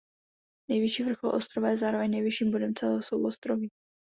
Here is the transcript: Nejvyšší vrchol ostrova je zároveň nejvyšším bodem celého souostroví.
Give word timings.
Nejvyšší 0.69 1.03
vrchol 1.03 1.29
ostrova 1.35 1.69
je 1.69 1.77
zároveň 1.85 2.11
nejvyšším 2.11 2.51
bodem 2.51 2.73
celého 2.75 3.01
souostroví. 3.01 3.69